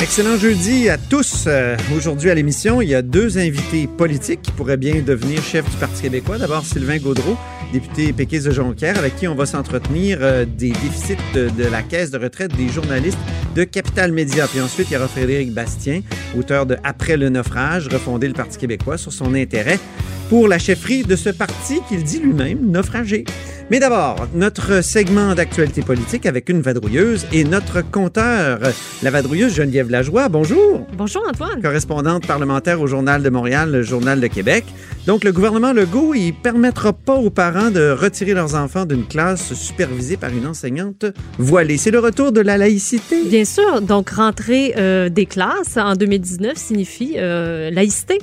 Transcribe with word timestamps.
Excellent 0.00 0.36
jeudi 0.36 0.88
à 0.88 0.96
tous. 0.96 1.44
Euh, 1.48 1.76
Aujourd'hui 1.96 2.30
à 2.30 2.34
l'émission, 2.34 2.80
il 2.80 2.88
y 2.88 2.94
a 2.94 3.02
deux 3.02 3.36
invités 3.36 3.88
politiques 3.88 4.42
qui 4.42 4.52
pourraient 4.52 4.76
bien 4.76 5.02
devenir 5.02 5.42
chefs 5.42 5.68
du 5.68 5.76
Parti 5.76 6.02
québécois. 6.02 6.38
D'abord, 6.38 6.64
Sylvain 6.64 6.98
Gaudreau, 6.98 7.36
député 7.72 8.12
péquiste 8.12 8.46
de 8.46 8.52
Jonquière, 8.52 8.96
avec 8.96 9.16
qui 9.16 9.26
on 9.26 9.34
va 9.34 9.44
s'entretenir 9.44 10.18
euh, 10.20 10.44
des 10.44 10.70
déficits 10.70 11.16
de, 11.34 11.48
de 11.48 11.64
la 11.64 11.82
caisse 11.82 12.12
de 12.12 12.18
retraite 12.18 12.56
des 12.56 12.68
journalistes 12.68 13.18
de 13.56 13.64
Capital 13.64 14.12
Média. 14.12 14.46
Puis 14.46 14.60
ensuite, 14.60 14.88
il 14.88 14.94
y 14.94 14.96
aura 14.96 15.08
Frédéric 15.08 15.52
Bastien, 15.52 16.02
auteur 16.38 16.64
de 16.64 16.76
Après 16.84 17.16
le 17.16 17.28
naufrage, 17.28 17.88
refonder 17.88 18.28
le 18.28 18.34
Parti 18.34 18.56
québécois 18.56 18.98
sur 18.98 19.12
son 19.12 19.34
intérêt 19.34 19.80
pour 20.28 20.46
la 20.46 20.60
chefferie 20.60 21.02
de 21.02 21.16
ce 21.16 21.30
parti 21.30 21.80
qu'il 21.88 22.04
dit 22.04 22.20
lui-même 22.20 22.70
naufragé. 22.70 23.24
Mais 23.70 23.80
d'abord, 23.80 24.28
notre 24.34 24.82
segment 24.82 25.34
d'actualité 25.34 25.82
politique 25.82 26.24
avec 26.24 26.48
une 26.48 26.62
vadrouilleuse 26.62 27.26
et 27.34 27.44
notre 27.44 27.82
compteur, 27.82 28.60
la 29.02 29.10
vadrouilleuse 29.10 29.54
Geneviève 29.54 29.90
Lajoie. 29.90 30.30
Bonjour. 30.30 30.86
Bonjour 30.96 31.22
Antoine. 31.28 31.60
Correspondante 31.60 32.26
parlementaire 32.26 32.80
au 32.80 32.86
Journal 32.86 33.22
de 33.22 33.28
Montréal, 33.28 33.70
le 33.70 33.82
Journal 33.82 34.22
de 34.22 34.26
Québec. 34.26 34.64
Donc, 35.06 35.22
le 35.22 35.32
gouvernement 35.32 35.74
Legault, 35.74 36.14
il 36.14 36.32
permettra 36.32 36.94
pas 36.94 37.16
aux 37.16 37.28
parents 37.28 37.70
de 37.70 37.90
retirer 37.90 38.32
leurs 38.32 38.54
enfants 38.54 38.86
d'une 38.86 39.06
classe 39.06 39.52
supervisée 39.52 40.16
par 40.16 40.30
une 40.30 40.46
enseignante 40.46 41.04
voilée. 41.36 41.76
C'est 41.76 41.90
le 41.90 41.98
retour 41.98 42.32
de 42.32 42.40
la 42.40 42.56
laïcité. 42.56 43.24
Bien 43.24 43.44
sûr, 43.44 43.82
donc 43.82 44.08
rentrer 44.08 44.74
euh, 44.78 45.10
des 45.10 45.26
classes 45.26 45.76
en 45.76 45.94
2019 45.94 46.56
signifie 46.56 47.16
euh, 47.18 47.70
laïcité. 47.70 48.18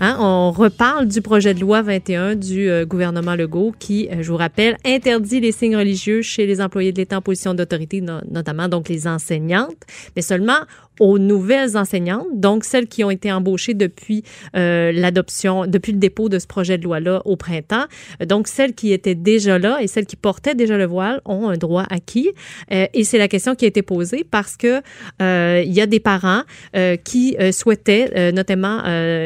Hein, 0.00 0.16
on 0.20 0.52
reparle 0.52 1.08
du 1.08 1.20
projet 1.22 1.54
de 1.54 1.60
loi 1.60 1.82
21 1.82 2.36
du 2.36 2.70
euh, 2.70 2.86
gouvernement 2.86 3.34
Legault 3.34 3.74
qui, 3.80 4.08
je 4.20 4.30
vous 4.30 4.36
rappelle, 4.36 4.76
interdit 4.94 5.40
les 5.40 5.52
signes 5.52 5.76
religieux 5.76 6.22
chez 6.22 6.46
les 6.46 6.60
employés 6.60 6.92
de 6.92 6.98
l'État 6.98 7.18
en 7.18 7.22
position 7.22 7.54
d'autorité, 7.54 8.00
no- 8.00 8.20
notamment 8.30 8.68
donc 8.68 8.88
les 8.88 9.06
enseignantes, 9.06 9.82
mais 10.16 10.22
seulement 10.22 10.58
aux 11.00 11.18
nouvelles 11.18 11.76
enseignantes, 11.76 12.26
donc 12.34 12.64
celles 12.64 12.86
qui 12.88 13.04
ont 13.04 13.10
été 13.10 13.30
embauchées 13.32 13.74
depuis 13.74 14.22
euh, 14.56 14.92
l'adoption, 14.92 15.66
depuis 15.66 15.92
le 15.92 15.98
dépôt 15.98 16.28
de 16.28 16.38
ce 16.38 16.46
projet 16.46 16.78
de 16.78 16.84
loi-là 16.84 17.22
au 17.24 17.36
printemps. 17.36 17.84
Donc, 18.26 18.48
celles 18.48 18.74
qui 18.74 18.92
étaient 18.92 19.14
déjà 19.14 19.58
là 19.58 19.78
et 19.80 19.86
celles 19.86 20.06
qui 20.06 20.16
portaient 20.16 20.54
déjà 20.54 20.76
le 20.76 20.86
voile 20.86 21.20
ont 21.24 21.48
un 21.48 21.56
droit 21.56 21.84
acquis. 21.90 22.30
Euh, 22.72 22.86
et 22.94 23.04
c'est 23.04 23.18
la 23.18 23.28
question 23.28 23.54
qui 23.54 23.64
a 23.64 23.68
été 23.68 23.82
posée 23.82 24.24
parce 24.28 24.56
que 24.56 24.80
euh, 25.22 25.62
il 25.64 25.72
y 25.72 25.80
a 25.80 25.86
des 25.86 26.00
parents 26.00 26.42
euh, 26.76 26.96
qui 26.96 27.36
euh, 27.40 27.52
souhaitaient, 27.52 28.32
notamment 28.32 28.78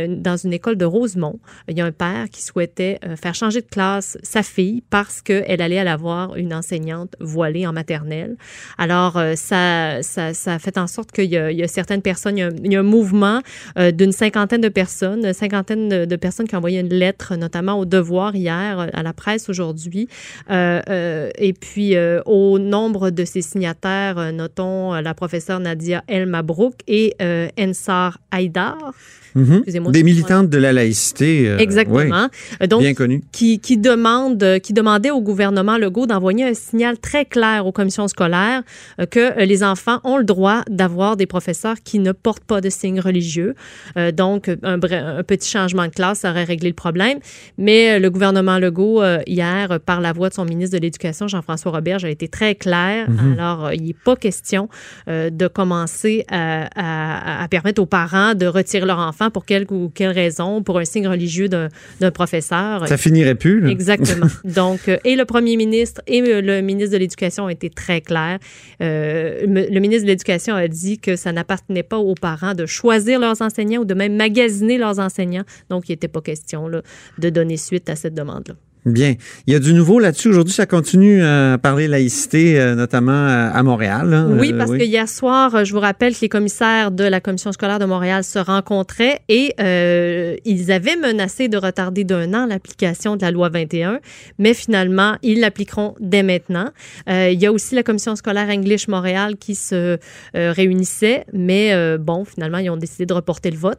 dans 0.09 0.37
une 0.37 0.53
école 0.53 0.77
de 0.77 0.85
Rosemont, 0.85 1.39
il 1.69 1.77
y 1.77 1.81
a 1.81 1.85
un 1.85 1.93
père 1.93 2.27
qui 2.31 2.43
souhaitait 2.43 2.99
faire 3.17 3.35
changer 3.35 3.61
de 3.61 3.67
classe 3.67 4.19
sa 4.23 4.43
fille 4.43 4.83
parce 4.91 5.23
qu'elle 5.23 5.61
allait 5.63 5.79
avoir 5.79 6.37
une 6.37 6.55
enseignante 6.55 7.15
voilée 7.21 7.67
en 7.67 7.73
maternelle. 7.73 8.37
Alors, 8.79 9.21
ça, 9.37 10.03
ça, 10.03 10.35
ça 10.35 10.59
fait 10.59 10.79
en 10.79 10.87
sorte 10.87 11.13
qu'il 11.13 11.31
y, 11.31 11.37
a- 11.37 11.51
il 11.51 11.59
y 11.59 11.62
a 11.62 11.62
certaines 11.67 12.03
personnes, 12.03 12.39
il 12.39 12.73
y 12.73 12.77
a, 12.77 12.81
un 12.81 12.83
mouvement 12.83 13.41
euh, 13.79 13.91
d'une 13.91 14.13
cinquantaine 14.13 14.61
de 14.61 14.69
personnes, 14.69 15.27
une 15.27 15.33
cinquantaine 15.33 16.07
de, 16.07 16.17
personnes 16.17 16.47
qui 16.49 16.55
ont 16.55 16.59
envoyé 16.59 16.81
une 16.81 16.93
lettre, 16.93 17.37
notamment 17.37 17.79
au 17.79 17.85
Devoir 17.85 18.35
hier, 18.35 18.79
euh, 18.79 18.87
à 18.93 19.03
la 19.03 19.13
presse 19.13 19.49
aujourd'hui. 19.49 20.09
Euh, 20.51 21.31
et 21.37 21.53
puis, 21.53 21.95
au 22.27 22.59
nombre 22.59 23.11
de 23.11 23.25
ces 23.25 23.43
signataires, 23.43 24.33
notons 24.33 24.93
la 24.93 25.15
professeure 25.15 25.61
Nadia 25.61 26.03
El 26.07 26.27
Mabrouk 26.27 26.75
et 26.87 27.15
Ensar 27.59 28.19
Haïdar. 28.31 28.93
Mhm. 29.35 29.63
Des 29.93 30.03
militantes 30.03 30.49
de 30.51 30.59
la 30.59 30.73
laïcité. 30.73 31.49
euh, 31.49 31.59
Exactement. 31.59 32.29
Donc, 32.69 32.81
bien 32.81 32.95
connues. 32.95 33.23
qui, 33.33 33.59
qui 33.61 33.77
demande, 33.79 34.43
euh, 34.43 34.59
qui 34.59 34.73
demandait 34.73 35.11
au 35.11 35.21
gouvernement 35.21 35.79
Legault 35.79 36.07
d'envoyer 36.07 36.45
un 36.45 36.55
signal 36.55 36.99
très 36.99 37.25
clair 37.25 37.67
aux 37.67 37.73
commissions 37.73 38.09
scolaires 38.09 38.63
euh, 39.01 39.07
que 39.07 39.43
les 39.45 39.63
enfants 39.65 40.01
ont 40.05 40.19
le 40.19 40.25
droit 40.25 40.63
d'avoir 40.69 41.17
des 41.17 41.27
professeurs 41.27 41.77
qui 41.83 41.99
ne 41.99 42.13
portent 42.13 42.45
pas 42.45 42.61
de 42.61 42.69
signes 42.71 43.01
religieux. 43.01 43.55
Euh, 43.97 44.13
donc, 44.13 44.51
un, 44.63 44.79
petit 44.79 45.51
changement 45.51 45.85
de 45.87 45.91
classe 45.93 46.25
aurait 46.25 46.45
réglé 46.45 46.69
le 46.69 46.75
problème. 46.75 47.19
Mais 47.59 47.99
le 47.99 48.11
gouvernement 48.11 48.59
Legault, 48.59 49.03
hier, 49.27 49.79
par 49.85 50.01
la 50.01 50.13
voix 50.13 50.29
de 50.29 50.35
son 50.35 50.45
ministre 50.45 50.77
de 50.77 50.83
l'Éducation, 50.83 51.29
Jean-François 51.29 51.73
Roberge, 51.73 52.05
a 52.05 52.11
été 52.11 52.29
très 52.29 52.55
clair. 52.55 53.07
Alors, 53.39 53.67
euh, 53.67 53.75
il 53.75 53.83
n'est 53.85 53.95
pas 54.05 54.17
question 54.17 54.69
de 55.09 55.47
commencer 55.49 56.25
à, 56.31 56.69
à- 56.77 57.43
à 57.45 57.49
permettre 57.49 57.81
aux 57.81 57.87
parents 57.87 58.35
de 58.35 58.47
retirer 58.47 58.85
leur 58.87 58.99
enfant 58.99 59.22
pour 59.31 59.45
quelque 59.45 59.73
ou 59.73 59.91
quelle 59.95 60.11
raison, 60.11 60.63
pour 60.63 60.79
un 60.79 60.85
signe 60.85 61.07
religieux 61.07 61.49
d'un 61.49 62.11
professeur. 62.11 62.87
Ça 62.87 62.97
finirait 62.97 63.35
plus. 63.35 63.61
là. 63.61 63.71
Exactement. 63.71 64.27
Donc, 64.45 64.89
euh, 64.89 64.97
et 65.05 65.17
le 65.17 65.25
premier 65.25 65.57
ministre 65.57 66.01
et 66.07 66.21
euh, 66.23 66.41
le 66.41 66.61
ministre 66.61 66.93
de 66.93 66.99
l'Éducation 66.99 67.45
ont 67.45 67.49
été 67.49 67.71
très 67.71 68.01
clairs. 68.01 68.39
Euh, 68.81 69.43
le 69.47 69.81
ministre 69.81 70.05
de 70.05 70.11
l'Éducation 70.11 70.55
a 70.55 70.69
dit 70.69 70.99
que 70.99 71.17
ça 71.17 71.33
n'appartenait 71.33 71.83
pas 71.83 71.99
aux 71.99 72.15
parents 72.15 72.55
de 72.55 72.67
choisir 72.67 73.19
leurs 73.19 73.43
enseignants 73.43 73.83
ou 73.83 73.85
de 73.85 73.95
même 73.95 74.17
magasiner 74.17 74.79
leurs 74.79 74.99
enseignants. 74.99 75.45
Donc, 75.71 75.89
il 75.89 75.93
n'était 75.93 76.09
pas 76.09 76.21
question 76.21 76.69
là, 76.69 76.83
de 77.19 77.31
donner 77.31 77.57
suite 77.57 77.89
à 77.89 77.97
cette 77.97 78.15
demande-là. 78.15 78.55
Bien. 78.85 79.15
Il 79.47 79.53
y 79.53 79.57
a 79.57 79.61
du 79.61 79.75
nouveau 79.75 80.01
là-dessus. 80.01 80.29
Aujourd'hui, 80.29 80.53
ça 80.53 80.67
continue 80.67 81.23
à 81.23 81.57
parler 81.57 81.87
laïcité, 81.87 82.59
euh, 82.59 82.75
notamment 82.75 83.13
à 83.13 83.43
à 83.53 83.63
Montréal. 83.63 84.09
là. 84.11 84.27
Oui, 84.29 84.53
Euh, 84.53 84.59
parce 84.59 84.71
que 84.73 84.83
hier 84.83 85.09
soir, 85.09 85.55
euh, 85.55 85.65
je 85.65 85.73
vous 85.73 85.79
rappelle 85.81 86.15
que 86.15 86.21
les 86.23 86.29
commissaires 86.29 86.91
de 86.91 87.05
la 87.05 87.21
Commission 87.21 87.53
scolaire 87.53 87.79
de 87.79 87.85
Montréal 87.85 88.25
se 88.25 88.39
rencontraient 88.39 89.21
et 89.29 89.55
euh, 89.61 90.37
ils 90.45 90.73
avaient 90.73 90.97
menacé 90.97 91.49
de 91.49 91.57
retarder 91.59 92.03
d'un 92.05 92.33
an 92.35 92.47
l'application 92.47 93.17
de 93.17 93.23
la 93.23 93.31
loi 93.31 93.51
21, 93.51 94.01
mais 94.39 94.55
finalement, 94.55 95.17
ils 95.23 95.41
l'appliqueront 95.41 95.95
dès 96.01 96.23
maintenant. 96.23 96.71
Euh, 97.09 97.31
il 97.31 97.41
y 97.41 97.47
a 97.47 97.53
aussi 97.53 97.75
la 97.75 97.83
Commission 97.83 98.17
scolaire 98.17 98.49
English 98.49 98.89
Montréal 98.89 99.37
qui 99.39 99.55
se 99.55 99.99
euh, 100.35 100.53
réunissait, 100.53 101.25
mais 101.33 101.73
euh, 101.73 101.99
bon, 101.99 102.25
finalement, 102.25 102.59
ils 102.59 102.71
ont 102.71 102.77
décidé 102.77 103.07
de 103.07 103.15
reporter 103.15 103.51
le 103.51 103.59
vote 103.59 103.79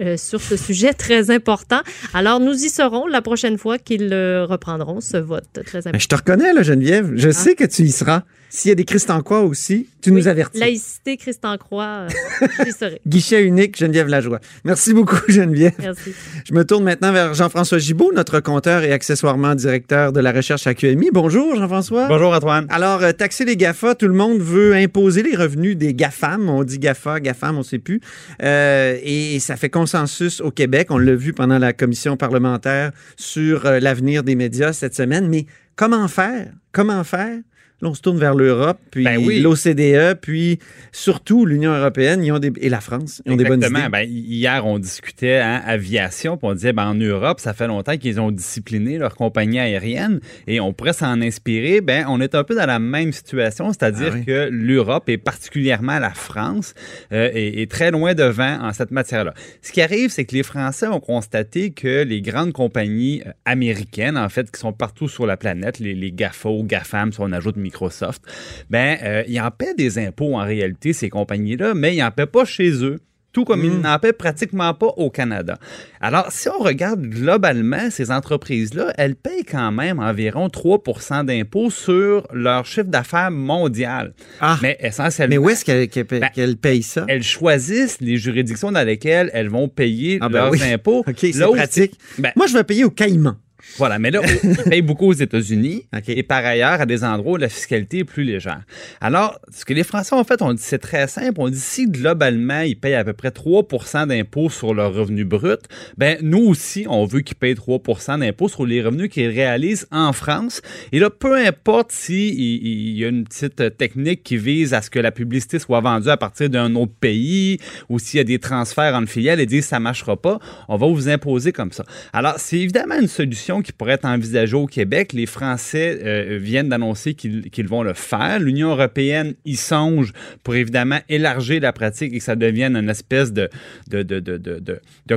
euh, 0.00 0.16
sur 0.16 0.40
ce 0.40 0.56
sujet 0.56 0.92
très 1.06 1.30
important. 1.30 1.80
Alors, 2.14 2.40
nous 2.40 2.54
y 2.64 2.68
serons 2.68 3.06
la 3.06 3.22
prochaine 3.22 3.58
fois 3.58 3.78
qu'ils 3.78 4.10
euh, 4.12 4.39
reprendront 4.40 5.00
ce 5.00 5.16
vote 5.16 5.44
très 5.52 5.78
important. 5.78 5.90
Mais 5.92 6.00
je 6.00 6.08
te 6.08 6.14
reconnais, 6.14 6.52
là, 6.52 6.62
Geneviève. 6.62 7.12
Je 7.14 7.30
sais 7.30 7.54
que 7.54 7.64
tu 7.64 7.82
y 7.82 7.92
seras. 7.92 8.22
S'il 8.52 8.70
y 8.70 8.72
a 8.72 8.74
des 8.74 8.84
Christ-en-Croix 8.84 9.42
aussi, 9.42 9.86
tu 10.00 10.12
nous 10.12 10.26
avertis. 10.26 10.58
Laïcité, 10.58 11.16
Christ 11.16 11.44
en 11.44 11.56
croix, 11.56 12.06
euh, 12.08 12.46
j'y 12.64 12.72
serai. 12.72 13.00
Guichet 13.06 13.44
unique, 13.44 13.76
Geneviève 13.78 14.08
Lajoie. 14.08 14.40
Merci 14.64 14.94
beaucoup, 14.94 15.20
Geneviève. 15.28 15.74
Merci. 15.78 16.12
Je 16.44 16.54
me 16.54 16.64
tourne 16.64 16.84
maintenant 16.84 17.12
vers 17.12 17.34
Jean-François 17.34 17.78
Gibault, 17.78 18.12
notre 18.12 18.40
compteur 18.40 18.82
et 18.82 18.92
accessoirement 18.92 19.54
directeur 19.54 20.12
de 20.12 20.20
la 20.20 20.32
recherche 20.32 20.66
à 20.66 20.74
QMI. 20.74 21.10
Bonjour, 21.12 21.54
Jean-François. 21.54 22.08
Bonjour 22.08 22.32
Antoine. 22.32 22.66
Alors, 22.70 23.02
euh, 23.02 23.12
taxer 23.12 23.44
les 23.44 23.56
GAFA, 23.56 23.94
tout 23.94 24.08
le 24.08 24.14
monde 24.14 24.40
veut 24.40 24.74
imposer 24.74 25.22
les 25.22 25.36
revenus 25.36 25.76
des 25.76 25.94
GAFAM. 25.94 26.48
On 26.48 26.64
dit 26.64 26.78
GAFA, 26.78 27.20
GAFAM, 27.20 27.56
on 27.56 27.58
ne 27.58 27.64
sait 27.64 27.78
plus. 27.78 28.00
Euh, 28.42 28.98
et 29.02 29.38
ça 29.38 29.56
fait 29.56 29.70
consensus 29.70 30.40
au 30.40 30.50
Québec. 30.50 30.88
On 30.90 30.98
l'a 30.98 31.14
vu 31.14 31.32
pendant 31.32 31.58
la 31.58 31.72
commission 31.72 32.16
parlementaire 32.16 32.90
sur 33.16 33.66
euh, 33.66 33.80
l'avenir 33.80 34.22
des 34.22 34.29
médias 34.36 34.72
cette 34.72 34.94
semaine. 34.94 35.28
Mais 35.28 35.46
comment 35.76 36.08
faire? 36.08 36.52
Comment 36.72 37.04
faire? 37.04 37.40
Là, 37.82 37.88
on 37.88 37.94
se 37.94 38.02
tourne 38.02 38.18
vers 38.18 38.34
l'Europe, 38.34 38.78
puis 38.90 39.04
Ben 39.04 39.16
oui. 39.18 39.40
l'OCDE, 39.40 40.18
puis 40.20 40.58
surtout 40.92 41.46
l'Union 41.46 41.72
européenne 41.72 42.22
ils 42.24 42.30
ont 42.32 42.38
des, 42.38 42.52
et 42.60 42.68
la 42.68 42.80
France. 42.80 43.22
Ils 43.24 43.32
ont 43.32 43.36
des 43.36 43.44
bonnes 43.44 43.62
Exactement. 43.64 43.80
idées. 43.80 43.90
Ben, 43.90 44.06
hier, 44.10 44.66
on 44.66 44.78
discutait 44.78 45.38
hein, 45.38 45.62
aviation, 45.64 46.36
puis 46.36 46.46
on 46.48 46.54
disait 46.54 46.72
ben, 46.72 46.86
en 46.88 46.94
Europe, 46.94 47.40
ça 47.40 47.54
fait 47.54 47.66
longtemps 47.66 47.96
qu'ils 47.96 48.20
ont 48.20 48.30
discipliné 48.30 48.98
leur 48.98 49.14
compagnie 49.14 49.58
aérienne 49.58 50.20
et 50.46 50.60
on 50.60 50.72
pourrait 50.72 50.92
s'en 50.92 51.20
inspirer. 51.22 51.80
Ben, 51.80 52.04
on 52.08 52.20
est 52.20 52.34
un 52.34 52.44
peu 52.44 52.54
dans 52.54 52.66
la 52.66 52.78
même 52.78 53.12
situation, 53.12 53.72
c'est-à-dire 53.72 54.10
Ah 54.12 54.16
oui. 54.18 54.24
que 54.24 54.48
l'Europe 54.50 55.08
et 55.08 55.16
particulièrement 55.18 55.98
la 55.98 56.10
France 56.10 56.74
euh, 57.12 57.30
est, 57.32 57.62
est 57.62 57.70
très 57.70 57.90
loin 57.90 58.14
devant 58.14 58.58
en 58.60 58.72
cette 58.72 58.90
matière-là. 58.90 59.32
Ce 59.62 59.72
qui 59.72 59.80
arrive, 59.80 60.10
c'est 60.10 60.24
que 60.24 60.34
les 60.34 60.42
Français 60.42 60.86
ont 60.86 61.00
constaté 61.00 61.70
que 61.70 62.02
les 62.02 62.20
grandes 62.20 62.52
compagnies 62.52 63.22
euh, 63.26 63.30
américaines, 63.44 64.18
en 64.18 64.28
fait, 64.28 64.50
qui 64.50 64.60
sont 64.60 64.72
partout 64.72 65.08
sur 65.08 65.26
la 65.26 65.36
planète, 65.36 65.78
les, 65.78 65.94
les 65.94 66.12
GAFO, 66.12 66.62
GAFAM, 66.64 67.12
si 67.12 67.20
on 67.20 67.32
ajoute 67.32 67.56
Microsoft, 67.74 68.22
ben, 68.68 68.98
euh, 69.02 69.22
ils 69.28 69.40
en 69.40 69.50
paient 69.50 69.74
des 69.74 69.98
impôts 69.98 70.34
en 70.36 70.44
réalité, 70.44 70.92
ces 70.92 71.08
compagnies-là, 71.08 71.74
mais 71.74 71.94
ils 71.96 72.00
n'en 72.00 72.10
paient 72.10 72.26
pas 72.26 72.44
chez 72.44 72.84
eux. 72.84 72.98
Tout 73.32 73.44
comme 73.44 73.64
ils 73.64 73.78
n'en 73.78 73.96
paient 74.00 74.12
pratiquement 74.12 74.74
pas 74.74 74.88
au 74.96 75.08
Canada. 75.08 75.56
Alors, 76.00 76.32
si 76.32 76.48
on 76.48 76.58
regarde 76.58 77.02
globalement, 77.02 77.88
ces 77.88 78.10
entreprises-là, 78.10 78.92
elles 78.98 79.14
payent 79.14 79.44
quand 79.48 79.70
même 79.70 80.00
environ 80.00 80.48
3% 80.48 81.22
d'impôts 81.24 81.70
sur 81.70 82.26
leur 82.32 82.66
chiffre 82.66 82.88
d'affaires 82.88 83.30
mondial. 83.30 84.14
Ah. 84.40 84.58
Mais 84.62 84.76
essentiellement, 84.80 85.30
Mais 85.30 85.38
où 85.38 85.48
est-ce 85.48 85.64
qu'elle 85.64 85.86
qu'elle 85.88 86.06
paye- 86.06 86.18
Ben, 86.18 86.30
qu'elle 86.34 86.56
paye 86.56 86.82
ça? 86.82 87.04
elles 87.06 87.22
choisissent 87.22 88.00
les 88.00 88.16
juridictions 88.16 88.72
dans 88.72 88.84
lesquelles 88.84 89.30
elles 89.32 89.48
vont 89.48 89.68
payer 89.68 90.18
Ah, 90.20 90.28
ben 90.28 90.40
leurs 90.40 90.50
oui. 90.50 90.60
impôts. 90.64 91.04
OK, 91.06 91.14
c'est 91.20 91.38
pratique. 91.54 91.92
Ben, 92.18 92.32
Moi, 92.34 92.48
je 92.48 92.54
vais 92.54 92.64
payer 92.64 92.82
au 92.82 92.90
Caïman. 92.90 93.36
Voilà, 93.76 93.98
mais 93.98 94.10
là, 94.10 94.20
ils 94.42 94.56
payent 94.56 94.82
beaucoup 94.82 95.06
aux 95.06 95.12
États-Unis 95.12 95.86
et 96.06 96.22
par 96.22 96.44
ailleurs 96.44 96.80
à 96.80 96.86
des 96.86 97.04
endroits 97.04 97.32
où 97.32 97.36
la 97.36 97.48
fiscalité 97.48 97.98
est 97.98 98.04
plus 98.04 98.24
légère. 98.24 98.62
Alors, 99.00 99.38
ce 99.52 99.64
que 99.64 99.74
les 99.74 99.84
Français 99.84 100.14
ont 100.14 100.24
fait, 100.24 100.42
on 100.42 100.52
dit 100.52 100.62
c'est 100.62 100.78
très 100.78 101.06
simple. 101.06 101.34
On 101.38 101.48
dit 101.48 101.58
si 101.58 101.88
globalement 101.88 102.60
ils 102.60 102.78
payent 102.78 102.94
à 102.94 103.04
peu 103.04 103.12
près 103.12 103.28
3% 103.28 104.06
d'impôts 104.06 104.50
sur 104.50 104.74
leur 104.74 104.94
revenu 104.94 105.24
brut, 105.24 105.60
ben 105.96 106.18
nous 106.22 106.44
aussi, 106.44 106.86
on 106.88 107.04
veut 107.04 107.20
qu'ils 107.20 107.36
payent 107.36 107.54
3 107.54 107.80
d'impôts 108.18 108.48
sur 108.48 108.66
les 108.66 108.82
revenus 108.82 109.08
qu'ils 109.10 109.28
réalisent 109.28 109.86
en 109.90 110.12
France. 110.12 110.62
Et 110.92 110.98
là, 110.98 111.10
peu 111.10 111.36
importe 111.36 111.92
si 111.92 112.28
il, 112.28 112.66
il 112.66 112.98
y 112.98 113.04
a 113.04 113.08
une 113.08 113.24
petite 113.24 113.76
technique 113.76 114.22
qui 114.22 114.36
vise 114.36 114.74
à 114.74 114.82
ce 114.82 114.90
que 114.90 114.98
la 114.98 115.12
publicité 115.12 115.58
soit 115.58 115.80
vendue 115.80 116.08
à 116.10 116.16
partir 116.16 116.50
d'un 116.50 116.74
autre 116.74 116.92
pays 117.00 117.58
ou 117.88 117.98
s'il 117.98 118.18
y 118.18 118.20
a 118.20 118.24
des 118.24 118.38
transferts 118.38 118.94
entre 118.94 119.10
filiales 119.10 119.40
et 119.40 119.46
disent 119.46 119.66
ça 119.66 119.80
marchera 119.80 120.16
pas, 120.16 120.38
on 120.68 120.76
va 120.76 120.86
vous 120.86 121.08
imposer 121.08 121.52
comme 121.52 121.72
ça. 121.72 121.84
Alors, 122.12 122.34
c'est 122.38 122.58
évidemment 122.58 122.98
une 123.00 123.08
solution 123.08 123.49
qui 123.62 123.72
pourrait 123.72 123.94
être 123.94 124.04
envisagée 124.04 124.56
au 124.56 124.66
Québec. 124.66 125.12
Les 125.12 125.26
Français 125.26 125.98
euh, 126.04 126.38
viennent 126.40 126.68
d'annoncer 126.68 127.14
qu'ils 127.14 127.68
vont 127.68 127.82
le 127.82 127.94
faire. 127.94 128.38
L'Union 128.38 128.70
européenne 128.70 129.34
y 129.44 129.56
songe 129.56 130.12
pour 130.44 130.54
évidemment 130.54 130.98
élargir 131.08 131.60
la 131.60 131.72
pratique 131.72 132.14
et 132.14 132.18
que 132.18 132.24
ça 132.24 132.36
devienne 132.36 132.76
une 132.76 132.88
espèce 132.88 133.32
de 133.32 133.50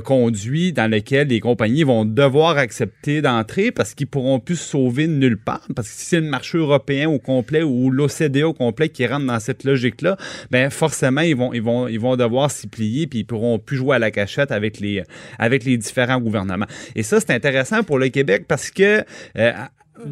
conduit 0.04 0.74
dans 0.74 0.90
lequel 0.90 1.28
les 1.28 1.40
compagnies 1.40 1.84
vont 1.84 2.06
devoir 2.06 2.58
accepter 2.58 3.22
d'entrer 3.22 3.72
parce 3.72 3.94
qu'ils 3.94 4.08
pourront 4.08 4.40
plus 4.40 4.56
se 4.56 4.70
sauver 4.72 5.08
de 5.08 5.14
nulle 5.14 5.38
part. 5.38 5.68
Parce 5.76 5.90
que 5.90 5.96
si 5.96 6.06
c'est 6.06 6.20
le 6.20 6.28
marché 6.28 6.58
européen 6.58 7.10
au 7.10 7.20
complet 7.20 7.64
ou 7.64 7.90
l'OCDE 7.90 8.44
au 8.44 8.54
complet 8.54 8.90
qui 8.90 9.06
rentre 9.06 9.26
dans 9.26 9.40
cette 9.40 9.64
logique-là, 9.64 10.18
ben 10.52 10.70
forcément, 10.70 11.22
ils 11.22 11.36
vont, 11.36 11.54
ils 11.54 11.62
vont, 11.62 11.88
ils 11.88 12.00
vont 12.00 12.16
devoir 12.16 12.50
s'y 12.52 12.68
plier 12.68 13.08
puis 13.08 13.20
ils 13.20 13.26
pourront 13.26 13.60
plus 13.60 13.78
jouer 13.78 13.96
à 13.96 14.00
la 14.00 14.12
cachette 14.12 14.52
avec 14.52 14.80
les, 14.80 15.04
avec 15.38 15.64
les 15.64 15.78
différents 15.78 16.20
gouvernements. 16.20 16.68
Et 16.96 17.04
ça, 17.04 17.20
c'est 17.20 17.32
intéressant 17.32 17.84
pour 17.84 18.00
le 18.00 18.10
Québec 18.10 18.23
parce 18.48 18.72
que 18.72 19.06
euh, 19.38 19.54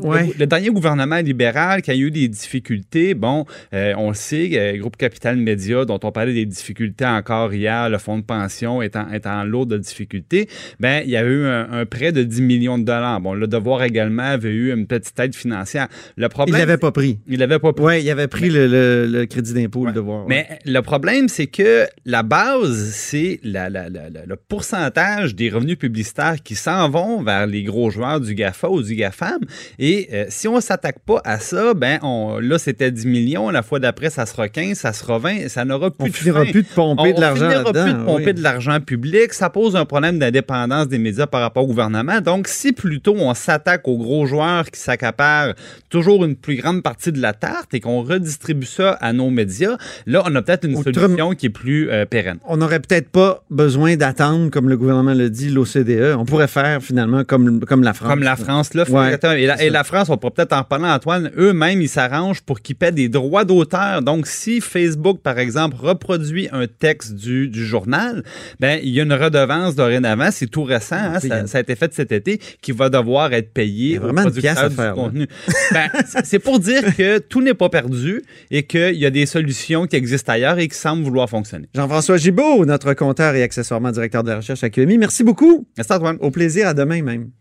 Ouais. 0.01 0.27
le, 0.27 0.33
le 0.39 0.47
dernier 0.47 0.69
gouvernement 0.69 1.17
libéral, 1.17 1.81
qui 1.81 1.91
a 1.91 1.95
eu 1.95 2.11
des 2.11 2.27
difficultés, 2.27 3.13
bon, 3.13 3.45
euh, 3.73 3.93
on 3.97 4.09
le 4.09 4.15
sait, 4.15 4.49
euh, 4.53 4.77
Groupe 4.77 4.95
Capital 4.97 5.37
Média, 5.37 5.85
dont 5.85 5.99
on 6.03 6.11
parlait 6.11 6.33
des 6.33 6.45
difficultés 6.45 7.05
encore 7.05 7.53
hier, 7.53 7.89
le 7.89 7.97
fonds 7.97 8.17
de 8.19 8.23
pension 8.23 8.81
étant, 8.81 9.11
étant 9.11 9.43
lourd 9.43 9.65
de 9.65 9.77
difficultés, 9.77 10.47
ben, 10.79 11.01
il 11.03 11.09
y 11.11 11.17
a 11.17 11.23
eu 11.23 11.45
un, 11.45 11.71
un 11.71 11.85
prêt 11.85 12.11
de 12.11 12.23
10 12.23 12.41
millions 12.41 12.77
de 12.77 12.83
dollars. 12.83 13.19
Bon, 13.21 13.33
le 13.33 13.47
devoir 13.47 13.83
également 13.83 14.23
avait 14.23 14.49
eu 14.51 14.71
une 14.71 14.85
petite 14.87 15.19
aide 15.19 15.35
financière. 15.35 15.87
Le 16.15 16.25
Il 16.25 16.29
problème. 16.29 16.59
l'avait 16.59 16.77
pas 16.77 16.91
pris. 16.91 17.19
Il 17.27 17.39
l'avait 17.39 17.59
pas 17.59 17.73
pris. 17.73 17.83
Oui, 17.85 18.01
il 18.03 18.09
avait 18.11 18.27
pris 18.27 18.49
le, 18.49 18.67
le- 18.67 19.07
le 19.07 19.25
crédit 19.25 19.53
d'impôt, 19.53 19.81
le 19.85 19.87
Ouais. 19.89 19.93
devoir. 19.95 20.25
Mais 20.27 20.47
le 20.65 20.79
problème, 20.81 21.27
c'est 21.27 21.47
que 21.47 21.85
la 22.05 22.23
base, 22.23 22.91
c'est 22.93 23.39
la- 23.43 23.69
la- 23.69 23.89
la- 23.89 24.09
la- 24.09 24.25
le 24.25 24.35
pourcentage 24.35 25.35
des 25.35 25.49
revenus 25.49 25.77
publicitaires 25.77 26.35
qui 26.43 26.55
s'en 26.55 26.89
vont 26.89 27.23
vers 27.23 27.47
les 27.47 27.63
gros 27.63 27.89
joueurs 27.89 28.19
du 28.21 28.35
GAFA 28.35 28.69
ou 28.69 28.81
du 28.83 28.95
GAFAM. 28.95 29.39
Et 29.79 30.09
euh, 30.13 30.25
si 30.29 30.47
on 30.47 30.55
ne 30.55 30.61
s'attaque 30.61 30.99
pas 31.05 31.21
à 31.23 31.39
ça, 31.39 31.73
ben 31.73 31.99
on, 32.03 32.39
là, 32.39 32.57
c'était 32.57 32.91
10 32.91 33.05
millions. 33.07 33.49
La 33.49 33.61
fois 33.63 33.79
d'après, 33.79 34.09
ça 34.09 34.25
sera 34.25 34.49
15, 34.49 34.77
ça 34.77 34.93
sera 34.93 35.17
20. 35.17 35.47
Ça 35.49 35.65
n'aura 35.65 35.91
plus 35.91 36.05
on 36.05 36.07
de 36.07 36.11
finira 36.13 36.45
fin. 36.45 36.51
plus 36.51 36.63
de 36.63 36.67
pomper 36.67 37.01
On- 37.13 37.15
de 37.15 37.21
l'argent 37.21 37.45
On 37.45 37.49
finira 37.49 37.71
plus 37.73 37.93
de 37.93 38.03
pomper 38.05 38.25
oui. 38.27 38.33
de 38.33 38.41
l'argent 38.43 38.79
public. 38.79 39.33
Ça 39.33 39.49
pose 39.49 39.75
un 39.75 39.85
problème 39.85 40.19
d'indépendance 40.19 40.87
des 40.87 40.97
médias 40.97 41.27
par 41.27 41.41
rapport 41.41 41.63
au 41.63 41.67
gouvernement. 41.67 42.21
Donc, 42.21 42.47
si 42.47 42.71
plutôt 42.73 43.15
on 43.17 43.33
s'attaque 43.33 43.87
aux 43.87 43.97
gros 43.97 44.25
joueurs 44.25 44.65
qui 44.69 44.79
s'accaparent 44.79 45.53
toujours 45.89 46.25
une 46.25 46.35
plus 46.35 46.55
grande 46.55 46.83
partie 46.83 47.11
de 47.11 47.21
la 47.21 47.33
tarte 47.33 47.73
et 47.73 47.79
qu'on 47.79 48.01
redistribue 48.01 48.65
ça 48.65 48.91
à 49.01 49.13
nos 49.13 49.29
médias, 49.29 49.77
là, 50.05 50.23
on 50.25 50.35
a 50.35 50.41
peut-être 50.41 50.65
une 50.65 50.81
solution 50.81 51.31
qui 51.33 51.47
est 51.47 51.49
plus 51.49 51.89
euh, 51.89 52.05
pérenne. 52.05 52.37
On 52.47 52.57
n'aurait 52.57 52.79
peut-être 52.79 53.09
pas 53.09 53.43
besoin 53.49 53.95
d'attendre, 53.95 54.49
comme 54.49 54.69
le 54.69 54.77
gouvernement 54.77 55.13
le 55.13 55.29
dit, 55.29 55.49
l'OCDE. 55.49 56.15
On 56.17 56.25
pourrait 56.25 56.47
faire 56.47 56.81
finalement 56.81 57.23
comme, 57.23 57.61
comme 57.65 57.83
la 57.83 57.93
France. 57.93 58.09
Comme 58.09 58.23
la 58.23 58.35
France, 58.35 58.73
là. 58.73 58.83
Ouais, 58.89 59.13
et, 59.13 59.49
c'est 59.57 59.60
et 59.61 59.69
la 59.69 59.83
France, 59.83 60.09
on 60.09 60.17
pourrait 60.17 60.33
peut-être 60.33 60.53
en 60.53 60.63
parler, 60.63 60.85
Antoine, 60.85 61.31
eux-mêmes, 61.37 61.81
ils 61.81 61.89
s'arrangent 61.89 62.41
pour 62.41 62.61
qu'ils 62.61 62.75
paient 62.75 62.91
des 62.91 63.09
droits 63.09 63.45
d'auteur. 63.45 64.01
Donc, 64.01 64.27
si 64.27 64.61
Facebook, 64.61 65.21
par 65.21 65.39
exemple, 65.39 65.75
reproduit 65.79 66.47
un 66.51 66.67
texte 66.67 67.13
du, 67.15 67.47
du 67.47 67.65
journal, 67.65 68.23
ben, 68.59 68.79
il 68.83 68.89
y 68.89 68.99
a 68.99 69.03
une 69.03 69.13
redevance 69.13 69.75
dorénavant, 69.75 70.29
c'est 70.31 70.47
tout 70.47 70.63
récent, 70.63 70.95
hein, 70.95 71.19
ça, 71.19 71.47
ça 71.47 71.57
a 71.57 71.61
été 71.61 71.75
fait 71.75 71.93
cet 71.93 72.11
été, 72.11 72.39
qui 72.61 72.71
va 72.71 72.89
devoir 72.89 73.33
être 73.33 73.53
payé 73.53 73.93
y 73.93 73.97
a 73.97 73.99
aux 73.99 74.03
vraiment 74.03 74.23
une 74.23 74.31
pièce 74.31 74.55
producteurs 74.55 74.63
à 74.65 74.69
du 74.69 74.75
faire, 74.75 74.93
contenu. 74.93 75.27
Ben, 75.71 75.89
c'est- 76.05 76.25
c'est 76.25 76.39
pour 76.39 76.59
dire 76.59 76.95
que 76.95 77.19
tout 77.19 77.41
n'est 77.41 77.53
pas 77.53 77.69
perdu 77.69 78.21
et 78.49 78.63
qu'il 78.63 78.95
y 78.95 79.05
a 79.05 79.09
des 79.09 79.25
solutions 79.25 79.87
qui 79.87 79.95
existent 79.95 80.31
ailleurs 80.33 80.59
et 80.59 80.67
qui 80.67 80.77
semblent 80.77 81.03
vouloir 81.03 81.29
fonctionner. 81.29 81.67
Jean-François 81.75 82.17
Gibault, 82.17 82.65
notre 82.65 82.93
compteur 82.93 83.35
et 83.35 83.43
accessoirement 83.43 83.91
directeur 83.91 84.23
de 84.23 84.29
la 84.29 84.37
recherche 84.37 84.63
à 84.63 84.69
QMI. 84.69 84.97
Merci 84.97 85.23
beaucoup. 85.23 85.67
Merci, 85.77 85.93
Antoine. 85.93 86.17
Au 86.19 86.31
plaisir, 86.31 86.67
à 86.67 86.73
demain 86.73 87.01
même. 87.01 87.31